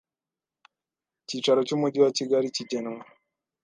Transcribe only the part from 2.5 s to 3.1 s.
kigenwa